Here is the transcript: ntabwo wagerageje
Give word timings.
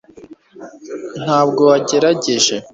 ntabwo 1.23 1.61
wagerageje 1.69 2.55